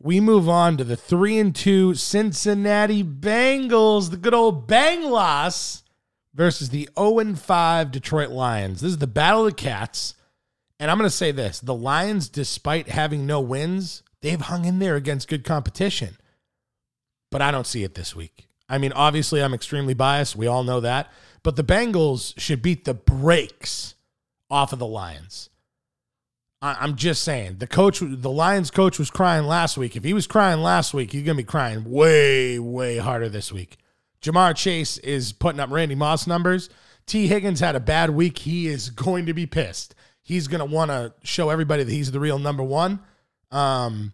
We 0.00 0.20
move 0.20 0.48
on 0.48 0.76
to 0.76 0.84
the 0.84 0.96
3 0.96 1.38
and 1.38 1.54
2 1.54 1.94
Cincinnati 1.94 3.02
Bengals, 3.02 4.10
the 4.10 4.16
good 4.16 4.34
old 4.34 4.68
Bang 4.68 5.02
loss 5.02 5.82
versus 6.32 6.70
the 6.70 6.88
0 6.96 7.18
and 7.18 7.38
5 7.38 7.90
Detroit 7.90 8.30
Lions. 8.30 8.80
This 8.80 8.92
is 8.92 8.98
the 8.98 9.08
battle 9.08 9.40
of 9.44 9.50
the 9.50 9.60
cats. 9.60 10.14
And 10.78 10.88
I'm 10.88 10.96
going 10.96 11.10
to 11.10 11.16
say 11.16 11.32
this, 11.32 11.58
the 11.58 11.74
Lions 11.74 12.28
despite 12.28 12.88
having 12.88 13.26
no 13.26 13.40
wins, 13.40 14.04
they've 14.20 14.40
hung 14.40 14.64
in 14.64 14.78
there 14.78 14.94
against 14.94 15.26
good 15.26 15.42
competition. 15.42 16.16
But 17.32 17.42
I 17.42 17.50
don't 17.50 17.66
see 17.66 17.82
it 17.82 17.96
this 17.96 18.14
week. 18.14 18.46
I 18.68 18.78
mean, 18.78 18.92
obviously 18.92 19.42
I'm 19.42 19.54
extremely 19.54 19.94
biased, 19.94 20.36
we 20.36 20.46
all 20.46 20.62
know 20.62 20.78
that, 20.80 21.10
but 21.42 21.56
the 21.56 21.64
Bengals 21.64 22.38
should 22.38 22.62
beat 22.62 22.84
the 22.84 22.94
brakes 22.94 23.96
off 24.50 24.72
of 24.72 24.78
the 24.78 24.86
Lions. 24.86 25.50
I, 26.60 26.84
am 26.84 26.96
just 26.96 27.22
saying 27.22 27.56
the 27.58 27.66
coach, 27.66 28.00
the 28.00 28.30
Lions 28.30 28.70
coach 28.70 28.98
was 28.98 29.10
crying 29.10 29.44
last 29.44 29.76
week. 29.78 29.94
If 29.94 30.04
he 30.04 30.12
was 30.12 30.26
crying 30.26 30.60
last 30.60 30.92
week, 30.92 31.12
he's 31.12 31.22
gonna 31.22 31.36
be 31.36 31.44
crying 31.44 31.84
way, 31.84 32.58
way 32.58 32.98
harder 32.98 33.28
this 33.28 33.52
week. 33.52 33.78
Ja'Marr 34.22 34.56
Chase 34.56 34.98
is 34.98 35.32
putting 35.32 35.60
up 35.60 35.70
Randy 35.70 35.94
Moss 35.94 36.26
numbers. 36.26 36.68
Tee 37.06 37.26
Higgins 37.26 37.60
had 37.60 37.76
a 37.76 37.80
bad 37.80 38.10
week. 38.10 38.38
He 38.38 38.66
is 38.66 38.90
going 38.90 39.26
to 39.26 39.34
be 39.34 39.46
pissed. 39.46 39.94
He's 40.22 40.48
going 40.48 40.58
to 40.58 40.64
want 40.64 40.90
to 40.90 41.14
show 41.22 41.48
everybody 41.48 41.84
that 41.84 41.92
he's 41.92 42.10
the 42.10 42.20
real 42.20 42.38
number 42.38 42.62
one. 42.62 43.00
Um, 43.50 44.12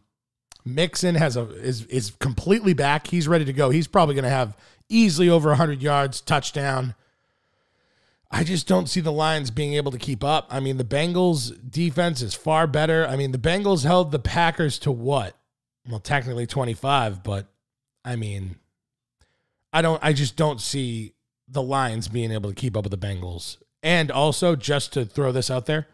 Mixon 0.64 1.16
has 1.16 1.36
a 1.36 1.50
is 1.56 1.84
is 1.86 2.12
completely 2.12 2.72
back. 2.72 3.06
He's 3.06 3.26
ready 3.26 3.44
to 3.44 3.52
go. 3.52 3.70
He's 3.70 3.88
probably 3.88 4.14
going 4.14 4.24
to 4.24 4.30
have 4.30 4.56
easily 4.88 5.28
over 5.28 5.48
100 5.50 5.82
yards, 5.82 6.20
touchdown. 6.20 6.94
I 8.30 8.42
just 8.42 8.66
don't 8.66 8.88
see 8.88 9.00
the 9.00 9.12
Lions 9.12 9.50
being 9.50 9.74
able 9.74 9.92
to 9.92 9.98
keep 9.98 10.24
up. 10.24 10.48
I 10.50 10.60
mean, 10.60 10.76
the 10.76 10.84
Bengals 10.84 11.52
defense 11.70 12.20
is 12.20 12.34
far 12.34 12.66
better. 12.66 13.06
I 13.06 13.16
mean, 13.16 13.32
the 13.32 13.38
Bengals 13.38 13.84
held 13.84 14.10
the 14.10 14.18
Packers 14.18 14.78
to 14.80 14.92
what? 14.92 15.36
Well, 15.88 16.00
technically 16.00 16.46
25, 16.46 17.22
but 17.22 17.46
I 18.04 18.16
mean, 18.16 18.56
I 19.72 19.82
don't 19.82 20.02
I 20.02 20.12
just 20.12 20.36
don't 20.36 20.60
see 20.60 21.14
the 21.48 21.62
Lions 21.62 22.08
being 22.08 22.32
able 22.32 22.50
to 22.50 22.56
keep 22.56 22.76
up 22.76 22.84
with 22.84 22.90
the 22.90 23.06
Bengals. 23.06 23.58
And 23.82 24.10
also, 24.10 24.56
just 24.56 24.94
to 24.94 25.04
throw 25.04 25.30
this 25.30 25.50
out 25.50 25.66
there, 25.66 25.86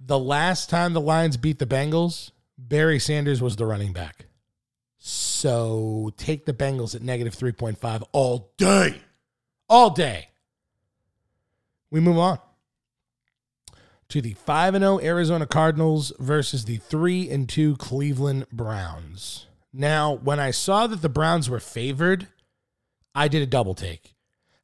the 0.00 0.18
last 0.18 0.68
time 0.68 0.92
the 0.92 1.00
Lions 1.00 1.36
beat 1.36 1.60
the 1.60 1.66
Bengals, 1.66 2.32
Barry 2.58 2.98
Sanders 2.98 3.40
was 3.40 3.54
the 3.56 3.66
running 3.66 3.92
back. 3.92 4.26
So 4.98 6.12
take 6.16 6.44
the 6.44 6.52
Bengals 6.52 6.94
at 6.94 7.02
negative 7.02 7.36
3.5 7.36 8.04
all 8.12 8.52
day. 8.56 9.00
All 9.68 9.90
day. 9.90 10.28
We 11.92 12.00
move 12.00 12.16
on 12.16 12.38
to 14.08 14.22
the 14.22 14.32
5 14.32 14.74
and 14.74 14.82
0 14.82 15.00
Arizona 15.00 15.46
Cardinals 15.46 16.10
versus 16.18 16.64
the 16.64 16.78
3 16.78 17.28
and 17.28 17.46
2 17.46 17.76
Cleveland 17.76 18.46
Browns. 18.50 19.46
Now, 19.74 20.14
when 20.14 20.40
I 20.40 20.52
saw 20.52 20.86
that 20.86 21.02
the 21.02 21.10
Browns 21.10 21.50
were 21.50 21.60
favored, 21.60 22.28
I 23.14 23.28
did 23.28 23.42
a 23.42 23.46
double 23.46 23.74
take. 23.74 24.14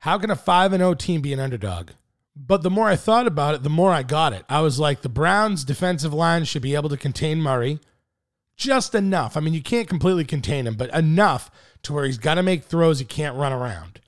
How 0.00 0.16
can 0.16 0.30
a 0.30 0.36
5 0.36 0.72
and 0.72 0.80
0 0.80 0.94
team 0.94 1.20
be 1.20 1.34
an 1.34 1.38
underdog? 1.38 1.90
But 2.34 2.62
the 2.62 2.70
more 2.70 2.88
I 2.88 2.96
thought 2.96 3.26
about 3.26 3.54
it, 3.54 3.62
the 3.62 3.68
more 3.68 3.90
I 3.90 4.04
got 4.04 4.32
it. 4.32 4.46
I 4.48 4.62
was 4.62 4.80
like, 4.80 5.02
the 5.02 5.10
Browns' 5.10 5.64
defensive 5.64 6.14
line 6.14 6.44
should 6.44 6.62
be 6.62 6.76
able 6.76 6.88
to 6.88 6.96
contain 6.96 7.42
Murray 7.42 7.78
just 8.56 8.94
enough. 8.94 9.36
I 9.36 9.40
mean, 9.40 9.52
you 9.52 9.62
can't 9.62 9.88
completely 9.88 10.24
contain 10.24 10.66
him, 10.66 10.76
but 10.76 10.94
enough 10.94 11.50
to 11.82 11.92
where 11.92 12.06
he's 12.06 12.16
got 12.16 12.36
to 12.36 12.42
make 12.42 12.64
throws 12.64 13.00
he 13.00 13.04
can't 13.04 13.36
run 13.36 13.52
around. 13.52 14.00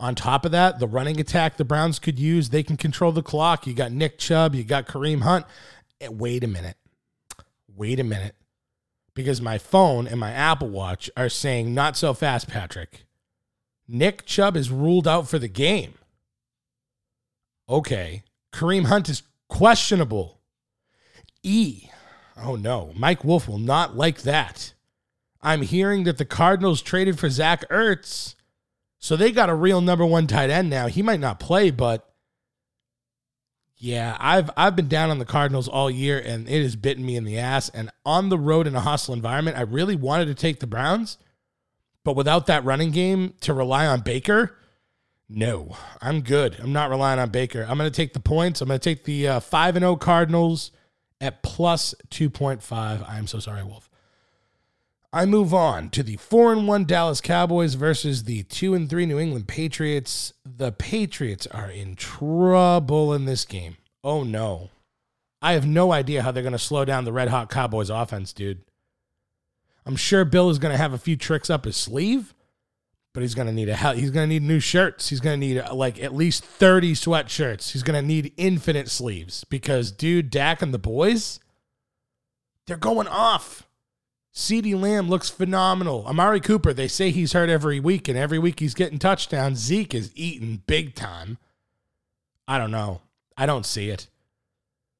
On 0.00 0.14
top 0.14 0.46
of 0.46 0.52
that, 0.52 0.78
the 0.78 0.86
running 0.86 1.20
attack 1.20 1.58
the 1.58 1.64
Browns 1.64 1.98
could 1.98 2.18
use, 2.18 2.48
they 2.48 2.62
can 2.62 2.78
control 2.78 3.12
the 3.12 3.22
clock. 3.22 3.66
You 3.66 3.74
got 3.74 3.92
Nick 3.92 4.16
Chubb, 4.18 4.54
you 4.54 4.64
got 4.64 4.86
Kareem 4.86 5.20
Hunt. 5.20 5.44
And 6.00 6.18
wait 6.18 6.42
a 6.42 6.48
minute. 6.48 6.78
Wait 7.76 8.00
a 8.00 8.04
minute. 8.04 8.34
Because 9.12 9.42
my 9.42 9.58
phone 9.58 10.06
and 10.06 10.18
my 10.18 10.32
Apple 10.32 10.70
Watch 10.70 11.10
are 11.18 11.28
saying, 11.28 11.74
not 11.74 11.98
so 11.98 12.14
fast, 12.14 12.48
Patrick. 12.48 13.04
Nick 13.86 14.24
Chubb 14.24 14.56
is 14.56 14.70
ruled 14.70 15.06
out 15.06 15.28
for 15.28 15.38
the 15.38 15.48
game. 15.48 15.94
Okay. 17.68 18.22
Kareem 18.54 18.86
Hunt 18.86 19.10
is 19.10 19.22
questionable. 19.48 20.40
E. 21.42 21.90
Oh 22.42 22.56
no. 22.56 22.92
Mike 22.96 23.22
Wolf 23.22 23.46
will 23.46 23.58
not 23.58 23.96
like 23.96 24.22
that. 24.22 24.72
I'm 25.42 25.60
hearing 25.62 26.04
that 26.04 26.16
the 26.16 26.24
Cardinals 26.24 26.80
traded 26.80 27.18
for 27.18 27.28
Zach 27.28 27.68
Ertz. 27.68 28.34
So 29.00 29.16
they 29.16 29.32
got 29.32 29.48
a 29.48 29.54
real 29.54 29.80
number 29.80 30.04
one 30.04 30.26
tight 30.26 30.50
end 30.50 30.68
now. 30.70 30.86
He 30.86 31.02
might 31.02 31.20
not 31.20 31.40
play, 31.40 31.70
but 31.70 32.06
yeah, 33.76 34.14
I've 34.20 34.50
I've 34.58 34.76
been 34.76 34.88
down 34.88 35.08
on 35.08 35.18
the 35.18 35.24
Cardinals 35.24 35.66
all 35.66 35.90
year 35.90 36.18
and 36.18 36.46
it 36.46 36.62
has 36.62 36.76
bitten 36.76 37.04
me 37.04 37.16
in 37.16 37.24
the 37.24 37.38
ass. 37.38 37.70
And 37.70 37.90
on 38.04 38.28
the 38.28 38.38
road 38.38 38.66
in 38.66 38.76
a 38.76 38.80
hostile 38.80 39.14
environment, 39.14 39.56
I 39.56 39.62
really 39.62 39.96
wanted 39.96 40.26
to 40.26 40.34
take 40.34 40.60
the 40.60 40.66
Browns. 40.66 41.16
But 42.04 42.14
without 42.14 42.46
that 42.46 42.64
running 42.64 42.90
game 42.90 43.34
to 43.40 43.54
rely 43.54 43.86
on 43.86 44.00
Baker, 44.00 44.56
no, 45.28 45.76
I'm 46.02 46.20
good. 46.20 46.56
I'm 46.60 46.72
not 46.72 46.90
relying 46.90 47.18
on 47.18 47.30
Baker. 47.30 47.66
I'm 47.68 47.78
going 47.78 47.90
to 47.90 47.96
take 47.96 48.12
the 48.12 48.20
points. 48.20 48.60
I'm 48.60 48.68
going 48.68 48.80
to 48.80 48.84
take 48.84 49.04
the 49.04 49.28
uh, 49.28 49.40
5 49.40 49.76
and 49.76 49.82
0 49.82 49.96
Cardinals 49.96 50.72
at 51.20 51.42
plus 51.42 51.94
2.5. 52.10 53.08
I'm 53.08 53.26
so 53.26 53.38
sorry, 53.38 53.62
Wolf. 53.62 53.89
I 55.12 55.26
move 55.26 55.52
on 55.52 55.90
to 55.90 56.04
the 56.04 56.16
4 56.16 56.52
and 56.52 56.68
1 56.68 56.84
Dallas 56.84 57.20
Cowboys 57.20 57.74
versus 57.74 58.24
the 58.24 58.44
2 58.44 58.74
and 58.74 58.88
3 58.88 59.06
New 59.06 59.18
England 59.18 59.48
Patriots. 59.48 60.32
The 60.44 60.70
Patriots 60.70 61.48
are 61.48 61.70
in 61.70 61.96
trouble 61.96 63.12
in 63.12 63.24
this 63.24 63.44
game. 63.44 63.76
Oh 64.04 64.22
no. 64.22 64.70
I 65.42 65.52
have 65.52 65.66
no 65.66 65.92
idea 65.92 66.22
how 66.22 66.30
they're 66.30 66.42
going 66.42 66.52
to 66.52 66.58
slow 66.58 66.84
down 66.84 67.04
the 67.04 67.12
Red 67.12 67.28
Hot 67.28 67.50
Cowboys 67.50 67.90
offense, 67.90 68.32
dude. 68.32 68.62
I'm 69.86 69.96
sure 69.96 70.24
Bill 70.24 70.50
is 70.50 70.58
going 70.58 70.72
to 70.72 70.78
have 70.78 70.92
a 70.92 70.98
few 70.98 71.16
tricks 71.16 71.50
up 71.50 71.64
his 71.64 71.76
sleeve, 71.76 72.34
but 73.14 73.22
he's 73.22 73.34
going 73.34 73.48
to 73.48 73.52
need 73.52 73.68
a 73.68 73.74
hell. 73.74 73.94
He's 73.94 74.10
going 74.10 74.28
to 74.28 74.32
need 74.32 74.42
new 74.42 74.60
shirts. 74.60 75.08
He's 75.08 75.20
going 75.20 75.40
to 75.40 75.46
need 75.46 75.58
uh, 75.58 75.74
like 75.74 76.00
at 76.00 76.14
least 76.14 76.44
30 76.44 76.92
sweatshirts. 76.92 77.72
He's 77.72 77.82
going 77.82 78.00
to 78.00 78.06
need 78.06 78.32
infinite 78.36 78.90
sleeves 78.90 79.44
because, 79.44 79.90
dude, 79.90 80.30
Dak 80.30 80.62
and 80.62 80.74
the 80.74 80.78
boys, 80.78 81.40
they're 82.66 82.76
going 82.76 83.08
off. 83.08 83.66
CeeDee 84.32 84.80
Lamb 84.80 85.08
looks 85.08 85.28
phenomenal. 85.28 86.06
Amari 86.06 86.40
Cooper, 86.40 86.72
they 86.72 86.88
say 86.88 87.10
he's 87.10 87.32
hurt 87.32 87.48
every 87.48 87.80
week, 87.80 88.08
and 88.08 88.16
every 88.16 88.38
week 88.38 88.60
he's 88.60 88.74
getting 88.74 88.98
touchdowns. 88.98 89.58
Zeke 89.58 89.94
is 89.94 90.12
eating 90.14 90.62
big 90.66 90.94
time. 90.94 91.38
I 92.46 92.58
don't 92.58 92.70
know. 92.70 93.00
I 93.36 93.46
don't 93.46 93.66
see 93.66 93.90
it. 93.90 94.08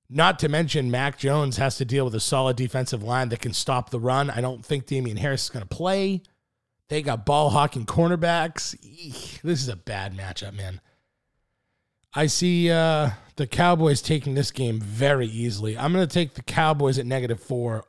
Not 0.09 0.41
to 0.41 0.49
mention, 0.49 0.91
Mac 0.91 1.19
Jones 1.19 1.59
has 1.59 1.77
to 1.77 1.85
deal 1.85 2.05
with 2.05 2.17
a 2.17 2.21
solid 2.21 2.57
defensive 2.57 3.05
line 3.05 3.29
that 3.29 3.41
can 3.41 3.53
stop 3.53 3.91
the 3.91 4.01
run. 4.01 4.29
I 4.29 4.41
don't 4.41 4.65
think 4.65 4.87
Damien 4.87 5.17
Harris 5.17 5.45
is 5.45 5.51
going 5.51 5.63
to 5.63 5.69
play. 5.69 6.23
They 6.89 7.03
got 7.03 7.25
ball 7.25 7.51
hawking 7.51 7.87
cornerbacks. 7.87 8.75
Eek, 8.83 9.41
this 9.43 9.63
is 9.63 9.69
a 9.69 9.77
bad 9.77 10.17
matchup, 10.17 10.55
man. 10.55 10.81
I 12.13 12.27
see 12.27 12.69
uh, 12.69 13.11
the 13.37 13.47
Cowboys 13.47 14.03
taking 14.03 14.35
this 14.35 14.51
game 14.51 14.81
very 14.81 15.29
easily. 15.29 15.79
I'm 15.79 15.93
going 15.93 16.07
to 16.07 16.13
take 16.13 16.35
the 16.35 16.43
Cowboys 16.43 16.99
at 16.99 17.07
negative 17.07 17.41
four 17.41 17.85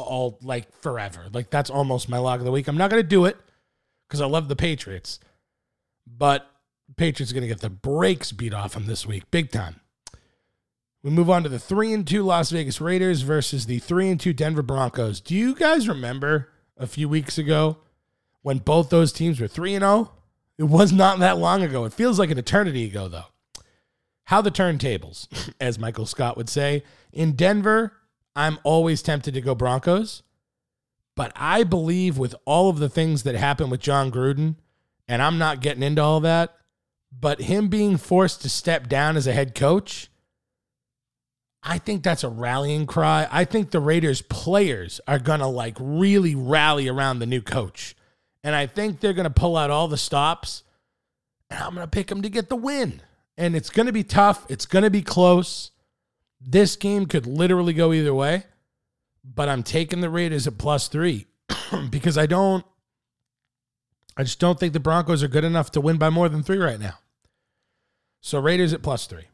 all 0.00 0.38
like 0.42 0.72
forever. 0.80 1.26
Like 1.32 1.50
that's 1.50 1.70
almost 1.70 2.08
my 2.08 2.18
lock 2.18 2.38
of 2.38 2.44
the 2.44 2.52
week. 2.52 2.68
I'm 2.68 2.76
not 2.76 2.90
going 2.90 3.02
to 3.02 3.08
do 3.08 3.24
it 3.24 3.36
because 4.08 4.20
I 4.20 4.26
love 4.26 4.48
the 4.48 4.56
Patriots, 4.56 5.20
but 6.06 6.50
Patriots 6.96 7.30
are 7.30 7.34
going 7.34 7.42
to 7.42 7.48
get 7.48 7.60
the 7.60 7.70
brakes 7.70 8.32
beat 8.32 8.54
off 8.54 8.74
them 8.74 8.86
this 8.86 9.06
week, 9.06 9.30
big 9.30 9.50
time. 9.50 9.80
We 11.02 11.10
move 11.10 11.30
on 11.30 11.42
to 11.44 11.48
the 11.48 11.58
three 11.58 11.92
and 11.94 12.06
two 12.06 12.22
Las 12.22 12.50
Vegas 12.50 12.80
Raiders 12.80 13.22
versus 13.22 13.66
the 13.66 13.78
three 13.78 14.10
and 14.10 14.20
two 14.20 14.32
Denver 14.32 14.62
Broncos. 14.62 15.20
Do 15.20 15.34
you 15.34 15.54
guys 15.54 15.88
remember 15.88 16.50
a 16.76 16.86
few 16.86 17.08
weeks 17.08 17.38
ago 17.38 17.78
when 18.42 18.58
both 18.58 18.90
those 18.90 19.12
teams 19.12 19.40
were 19.40 19.48
three 19.48 19.74
and 19.74 19.82
zero? 19.82 20.12
It 20.58 20.64
was 20.64 20.92
not 20.92 21.18
that 21.20 21.38
long 21.38 21.62
ago. 21.62 21.86
It 21.86 21.94
feels 21.94 22.18
like 22.18 22.30
an 22.30 22.36
eternity 22.36 22.84
ago, 22.84 23.08
though. 23.08 23.24
How 24.24 24.42
the 24.42 24.50
turntables, 24.50 25.26
as 25.60 25.78
Michael 25.78 26.04
Scott 26.04 26.36
would 26.36 26.50
say. 26.50 26.82
In 27.12 27.32
Denver, 27.32 27.94
I'm 28.36 28.58
always 28.64 29.02
tempted 29.02 29.34
to 29.34 29.40
go 29.40 29.54
Broncos, 29.54 30.22
but 31.16 31.32
I 31.34 31.64
believe 31.64 32.18
with 32.18 32.34
all 32.44 32.70
of 32.70 32.78
the 32.78 32.88
things 32.88 33.24
that 33.24 33.34
happened 33.34 33.70
with 33.70 33.80
Jon 33.80 34.10
Gruden, 34.10 34.56
and 35.08 35.20
I'm 35.20 35.38
not 35.38 35.60
getting 35.60 35.82
into 35.82 36.02
all 36.02 36.20
that, 36.20 36.56
but 37.12 37.40
him 37.40 37.68
being 37.68 37.96
forced 37.96 38.42
to 38.42 38.48
step 38.48 38.88
down 38.88 39.16
as 39.16 39.26
a 39.26 39.32
head 39.32 39.54
coach 39.54 40.10
I 41.62 41.78
think 41.78 42.02
that's 42.02 42.24
a 42.24 42.28
rallying 42.28 42.86
cry. 42.86 43.28
I 43.30 43.44
think 43.44 43.70
the 43.70 43.80
Raiders 43.80 44.22
players 44.22 45.00
are 45.06 45.18
going 45.18 45.40
to 45.40 45.46
like 45.46 45.76
really 45.78 46.34
rally 46.34 46.88
around 46.88 47.18
the 47.18 47.26
new 47.26 47.42
coach. 47.42 47.94
And 48.42 48.54
I 48.54 48.66
think 48.66 49.00
they're 49.00 49.12
going 49.12 49.24
to 49.24 49.30
pull 49.30 49.56
out 49.56 49.70
all 49.70 49.86
the 49.86 49.98
stops. 49.98 50.62
And 51.50 51.62
I'm 51.62 51.74
going 51.74 51.86
to 51.86 51.90
pick 51.90 52.06
them 52.06 52.22
to 52.22 52.30
get 52.30 52.48
the 52.48 52.56
win. 52.56 53.02
And 53.36 53.54
it's 53.54 53.70
going 53.70 53.86
to 53.86 53.92
be 53.92 54.04
tough. 54.04 54.46
It's 54.48 54.66
going 54.66 54.84
to 54.84 54.90
be 54.90 55.02
close. 55.02 55.70
This 56.40 56.76
game 56.76 57.06
could 57.06 57.26
literally 57.26 57.72
go 57.72 57.92
either 57.92 58.14
way. 58.14 58.44
But 59.22 59.48
I'm 59.48 59.62
taking 59.62 60.00
the 60.00 60.10
Raiders 60.10 60.46
at 60.46 60.58
plus 60.58 60.88
three 60.88 61.26
because 61.90 62.16
I 62.16 62.26
don't, 62.26 62.64
I 64.16 64.22
just 64.22 64.40
don't 64.40 64.58
think 64.58 64.72
the 64.72 64.80
Broncos 64.80 65.22
are 65.22 65.28
good 65.28 65.44
enough 65.44 65.70
to 65.72 65.80
win 65.80 65.98
by 65.98 66.10
more 66.10 66.28
than 66.28 66.42
three 66.42 66.58
right 66.58 66.80
now. 66.80 66.94
So 68.20 68.38
Raiders 68.38 68.72
at 68.72 68.82
plus 68.82 69.06
three. 69.06 69.26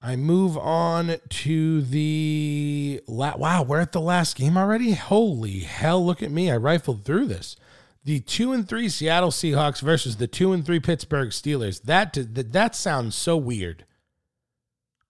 I 0.00 0.16
move 0.16 0.58
on 0.58 1.16
to 1.28 1.80
the 1.80 3.00
la- 3.06 3.36
wow. 3.36 3.62
We're 3.62 3.80
at 3.80 3.92
the 3.92 4.00
last 4.00 4.36
game 4.36 4.58
already. 4.58 4.92
Holy 4.92 5.60
hell! 5.60 6.04
Look 6.04 6.22
at 6.22 6.30
me. 6.30 6.50
I 6.50 6.56
rifled 6.58 7.04
through 7.04 7.26
this. 7.26 7.56
The 8.04 8.20
two 8.20 8.52
and 8.52 8.68
three 8.68 8.90
Seattle 8.90 9.30
Seahawks 9.30 9.80
versus 9.80 10.16
the 10.16 10.26
two 10.26 10.52
and 10.52 10.64
three 10.64 10.78
Pittsburgh 10.78 11.30
Steelers. 11.30 11.80
That 11.80 12.12
that, 12.12 12.52
that 12.52 12.76
sounds 12.76 13.14
so 13.14 13.38
weird. 13.38 13.86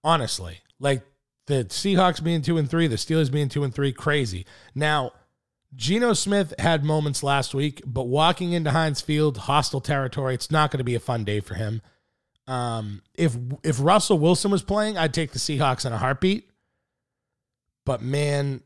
Honestly, 0.04 0.60
like 0.78 1.02
the 1.46 1.64
Seahawks 1.64 2.22
being 2.22 2.42
two 2.42 2.58
and 2.58 2.70
three, 2.70 2.86
the 2.86 2.96
Steelers 2.96 3.32
being 3.32 3.48
two 3.48 3.64
and 3.64 3.74
three, 3.74 3.92
crazy. 3.92 4.46
Now, 4.74 5.12
Geno 5.74 6.12
Smith 6.12 6.54
had 6.58 6.84
moments 6.84 7.22
last 7.22 7.54
week, 7.54 7.82
but 7.86 8.04
walking 8.04 8.52
into 8.52 8.70
Heinz 8.70 9.00
Field, 9.00 9.38
hostile 9.38 9.80
territory, 9.80 10.34
it's 10.34 10.50
not 10.50 10.70
going 10.70 10.78
to 10.78 10.84
be 10.84 10.94
a 10.94 11.00
fun 11.00 11.24
day 11.24 11.40
for 11.40 11.54
him. 11.54 11.82
Um, 12.46 13.02
if 13.14 13.36
if 13.62 13.78
Russell 13.80 14.18
Wilson 14.18 14.50
was 14.50 14.62
playing, 14.62 14.98
I'd 14.98 15.14
take 15.14 15.32
the 15.32 15.38
Seahawks 15.38 15.86
in 15.86 15.92
a 15.92 15.98
heartbeat. 15.98 16.50
But 17.86 18.02
man, 18.02 18.62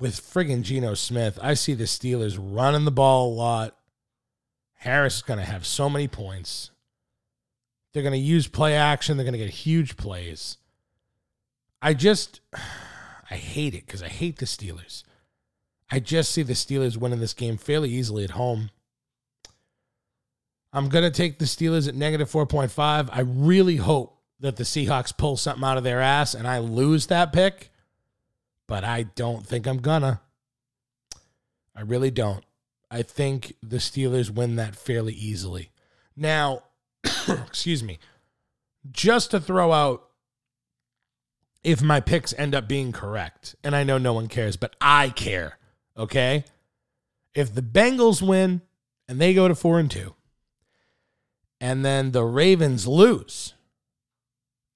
with 0.00 0.14
friggin' 0.20 0.62
Geno 0.62 0.94
Smith, 0.94 1.38
I 1.40 1.54
see 1.54 1.74
the 1.74 1.84
Steelers 1.84 2.38
running 2.40 2.84
the 2.84 2.90
ball 2.90 3.32
a 3.32 3.34
lot. 3.34 3.76
Harris 4.74 5.16
is 5.16 5.22
going 5.22 5.38
to 5.38 5.44
have 5.46 5.64
so 5.64 5.88
many 5.88 6.08
points. 6.08 6.70
They're 7.96 8.02
going 8.02 8.12
to 8.12 8.18
use 8.18 8.46
play 8.46 8.74
action. 8.74 9.16
They're 9.16 9.24
going 9.24 9.32
to 9.32 9.38
get 9.38 9.48
huge 9.48 9.96
plays. 9.96 10.58
I 11.80 11.94
just, 11.94 12.42
I 13.30 13.36
hate 13.36 13.72
it 13.72 13.86
because 13.86 14.02
I 14.02 14.08
hate 14.08 14.36
the 14.36 14.44
Steelers. 14.44 15.02
I 15.90 16.00
just 16.00 16.30
see 16.30 16.42
the 16.42 16.52
Steelers 16.52 16.98
winning 16.98 17.20
this 17.20 17.32
game 17.32 17.56
fairly 17.56 17.88
easily 17.88 18.22
at 18.22 18.32
home. 18.32 18.68
I'm 20.74 20.90
going 20.90 21.04
to 21.04 21.10
take 21.10 21.38
the 21.38 21.46
Steelers 21.46 21.88
at 21.88 21.94
negative 21.94 22.30
4.5. 22.30 23.08
I 23.10 23.20
really 23.20 23.76
hope 23.76 24.20
that 24.40 24.56
the 24.56 24.64
Seahawks 24.64 25.16
pull 25.16 25.38
something 25.38 25.64
out 25.64 25.78
of 25.78 25.84
their 25.84 26.02
ass 26.02 26.34
and 26.34 26.46
I 26.46 26.58
lose 26.58 27.06
that 27.06 27.32
pick, 27.32 27.70
but 28.66 28.84
I 28.84 29.04
don't 29.04 29.46
think 29.46 29.66
I'm 29.66 29.78
gonna. 29.78 30.20
I 31.74 31.80
really 31.80 32.10
don't. 32.10 32.44
I 32.90 33.00
think 33.00 33.54
the 33.62 33.78
Steelers 33.78 34.28
win 34.28 34.56
that 34.56 34.76
fairly 34.76 35.14
easily. 35.14 35.70
Now, 36.14 36.62
excuse 37.46 37.82
me, 37.82 37.98
just 38.90 39.30
to 39.30 39.40
throw 39.40 39.72
out 39.72 40.06
if 41.62 41.82
my 41.82 42.00
picks 42.00 42.32
end 42.38 42.54
up 42.54 42.68
being 42.68 42.92
correct, 42.92 43.56
and 43.64 43.74
I 43.74 43.82
know 43.82 43.98
no 43.98 44.12
one 44.12 44.28
cares, 44.28 44.56
but 44.56 44.76
I 44.80 45.10
care, 45.10 45.58
okay? 45.96 46.44
If 47.34 47.54
the 47.54 47.62
Bengals 47.62 48.22
win 48.22 48.62
and 49.08 49.20
they 49.20 49.34
go 49.34 49.48
to 49.48 49.54
4 49.54 49.80
and 49.80 49.90
2, 49.90 50.14
and 51.60 51.84
then 51.84 52.12
the 52.12 52.24
Ravens 52.24 52.86
lose 52.86 53.54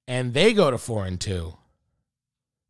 and 0.09 0.35
they 0.35 0.53
go 0.53 0.71
to 0.71 0.79
4 0.79 1.07
and 1.07 1.21
2, 1.21 1.57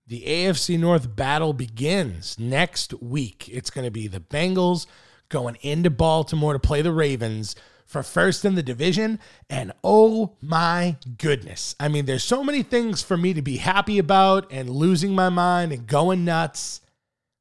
the 0.07 0.25
AFC 0.27 0.79
North 0.79 1.17
battle 1.17 1.53
begins 1.53 2.39
next 2.39 2.93
week. 3.01 3.49
It's 3.49 3.71
going 3.71 3.87
to 3.87 3.91
be 3.91 4.07
the 4.07 4.21
Bengals 4.21 4.87
going 5.31 5.57
into 5.63 5.89
Baltimore 5.89 6.53
to 6.53 6.59
play 6.59 6.83
the 6.83 6.93
Ravens 6.93 7.57
for 7.91 8.05
first 8.05 8.45
in 8.45 8.55
the 8.55 8.63
division. 8.63 9.19
And 9.51 9.73
oh 9.83 10.37
my 10.41 10.97
goodness. 11.19 11.75
I 11.81 11.89
mean, 11.89 12.07
there's 12.07 12.23
so 12.23 12.45
many 12.45 12.63
things 12.63 13.03
for 13.03 13.17
me 13.17 13.35
to 13.35 13.43
be 13.43 13.57
happy 13.57 13.99
about 13.99 14.53
and 14.53 14.71
losing 14.71 15.13
my 15.13 15.29
mind 15.29 15.73
and 15.73 15.89
going 15.89 16.25
nuts. 16.25 16.81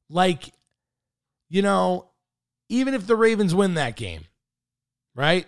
Like, 0.10 0.52
you 1.50 1.62
know, 1.62 2.10
even 2.68 2.96
if 2.96 3.06
the 3.06 3.16
Ravens 3.16 3.54
win 3.54 3.76
that 3.76 3.96
game, 3.96 4.24
right? 5.16 5.46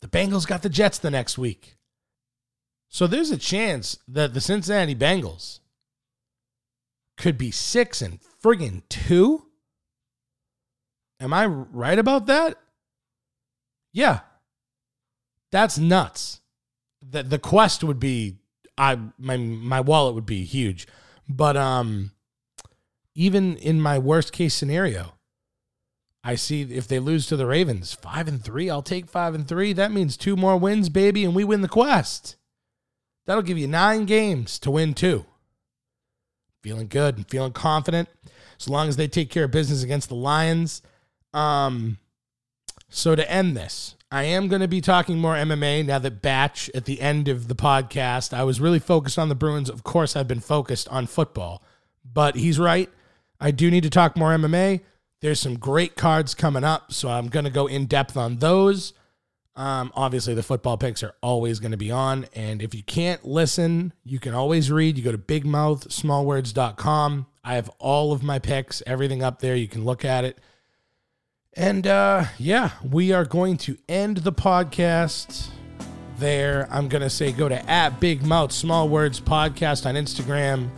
The 0.00 0.08
Bengals 0.08 0.48
got 0.48 0.62
the 0.62 0.68
Jets 0.68 0.98
the 0.98 1.12
next 1.12 1.38
week. 1.38 1.76
So 2.88 3.06
there's 3.06 3.30
a 3.30 3.38
chance 3.38 3.98
that 4.08 4.34
the 4.34 4.40
Cincinnati 4.40 4.96
Bengals 4.96 5.60
could 7.16 7.38
be 7.38 7.52
six 7.52 8.02
and 8.02 8.18
friggin' 8.42 8.82
two. 8.88 9.46
Am 11.20 11.32
I 11.32 11.46
right 11.46 11.98
about 11.98 12.26
that? 12.26 12.58
Yeah. 13.92 14.20
That's 15.52 15.78
nuts. 15.78 16.40
The 17.02 17.22
the 17.22 17.38
quest 17.38 17.82
would 17.82 18.00
be 18.00 18.36
I 18.76 18.98
my 19.18 19.36
my 19.36 19.80
wallet 19.80 20.14
would 20.14 20.26
be 20.26 20.44
huge. 20.44 20.86
But 21.28 21.56
um 21.56 22.12
even 23.14 23.56
in 23.56 23.80
my 23.80 23.98
worst 23.98 24.32
case 24.32 24.54
scenario, 24.54 25.14
I 26.22 26.34
see 26.34 26.62
if 26.62 26.86
they 26.86 26.98
lose 26.98 27.26
to 27.26 27.36
the 27.36 27.46
Ravens, 27.46 27.92
5 27.92 28.28
and 28.28 28.44
3, 28.44 28.70
I'll 28.70 28.82
take 28.82 29.08
5 29.08 29.34
and 29.34 29.48
3. 29.48 29.72
That 29.72 29.90
means 29.90 30.16
two 30.16 30.36
more 30.36 30.56
wins, 30.56 30.88
baby, 30.88 31.24
and 31.24 31.34
we 31.34 31.44
win 31.44 31.60
the 31.60 31.68
quest. 31.68 32.36
That'll 33.26 33.42
give 33.42 33.58
you 33.58 33.66
9 33.66 34.06
games 34.06 34.58
to 34.60 34.70
win 34.70 34.94
two. 34.94 35.26
Feeling 36.62 36.88
good 36.88 37.16
and 37.16 37.28
feeling 37.28 37.52
confident 37.52 38.08
as 38.60 38.68
long 38.68 38.88
as 38.88 38.96
they 38.96 39.08
take 39.08 39.30
care 39.30 39.44
of 39.44 39.50
business 39.50 39.82
against 39.82 40.08
the 40.08 40.14
Lions. 40.14 40.82
Um, 41.32 41.98
so 42.90 43.14
to 43.16 43.30
end 43.30 43.56
this, 43.56 43.96
I 44.12 44.24
am 44.24 44.48
going 44.48 44.60
to 44.60 44.66
be 44.66 44.80
talking 44.80 45.18
more 45.18 45.34
MMA 45.34 45.86
now 45.86 46.00
that 46.00 46.20
Batch 46.20 46.68
at 46.74 46.84
the 46.84 47.00
end 47.00 47.28
of 47.28 47.46
the 47.46 47.54
podcast. 47.54 48.32
I 48.32 48.42
was 48.42 48.60
really 48.60 48.80
focused 48.80 49.20
on 49.20 49.28
the 49.28 49.36
Bruins. 49.36 49.70
Of 49.70 49.84
course, 49.84 50.16
I've 50.16 50.26
been 50.26 50.40
focused 50.40 50.88
on 50.88 51.06
football, 51.06 51.62
but 52.04 52.34
he's 52.34 52.58
right. 52.58 52.90
I 53.38 53.52
do 53.52 53.70
need 53.70 53.84
to 53.84 53.90
talk 53.90 54.16
more 54.16 54.30
MMA. 54.30 54.80
There's 55.20 55.38
some 55.38 55.58
great 55.58 55.94
cards 55.94 56.34
coming 56.34 56.64
up, 56.64 56.92
so 56.92 57.08
I'm 57.08 57.28
going 57.28 57.44
to 57.44 57.52
go 57.52 57.68
in 57.68 57.86
depth 57.86 58.16
on 58.16 58.38
those. 58.38 58.94
Um, 59.54 59.92
obviously, 59.94 60.34
the 60.34 60.42
football 60.42 60.76
picks 60.76 61.04
are 61.04 61.14
always 61.22 61.60
going 61.60 61.70
to 61.70 61.76
be 61.76 61.92
on. 61.92 62.26
And 62.34 62.62
if 62.62 62.74
you 62.74 62.82
can't 62.82 63.24
listen, 63.24 63.92
you 64.02 64.18
can 64.18 64.34
always 64.34 64.72
read. 64.72 64.98
You 64.98 65.04
go 65.04 65.12
to 65.12 65.18
bigmouthsmallwords.com. 65.18 67.26
I 67.44 67.54
have 67.54 67.70
all 67.78 68.12
of 68.12 68.24
my 68.24 68.40
picks, 68.40 68.82
everything 68.86 69.22
up 69.22 69.40
there. 69.40 69.54
You 69.54 69.68
can 69.68 69.84
look 69.84 70.04
at 70.04 70.24
it. 70.24 70.40
And 71.54 71.86
uh, 71.86 72.24
yeah, 72.38 72.70
we 72.88 73.12
are 73.12 73.24
going 73.24 73.56
to 73.58 73.76
end 73.88 74.18
the 74.18 74.32
podcast 74.32 75.48
there. 76.18 76.68
I'm 76.70 76.88
going 76.88 77.02
to 77.02 77.10
say 77.10 77.32
go 77.32 77.48
to 77.48 77.68
at 77.68 77.98
Big 77.98 78.24
Mouth 78.24 78.52
Small 78.52 78.88
Words 78.88 79.20
Podcast 79.20 79.84
on 79.84 79.96
Instagram. 79.96 80.70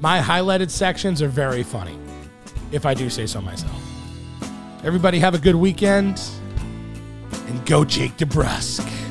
My 0.00 0.18
highlighted 0.20 0.70
sections 0.70 1.20
are 1.20 1.28
very 1.28 1.62
funny, 1.62 1.98
if 2.72 2.86
I 2.86 2.94
do 2.94 3.10
say 3.10 3.26
so 3.26 3.40
myself. 3.40 3.78
Everybody 4.82 5.18
have 5.18 5.34
a 5.34 5.38
good 5.38 5.56
weekend 5.56 6.20
and 7.46 7.64
go 7.66 7.84
Jake 7.84 8.16
DeBrusk. 8.16 9.01